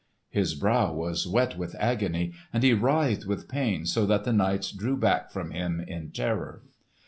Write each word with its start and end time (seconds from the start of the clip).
His 0.31 0.55
brow 0.55 0.91
was 0.91 1.27
wet 1.27 1.59
with 1.59 1.75
agony 1.77 2.33
and 2.51 2.63
he 2.63 2.73
writhed 2.73 3.27
with 3.27 3.47
pain 3.47 3.85
so 3.85 4.07
that 4.07 4.23
the 4.23 4.33
knights 4.33 4.71
drew 4.71 4.97
back 4.97 5.29
from 5.29 5.51
him 5.51 5.79
in 5.79 6.09
terror. 6.09 6.63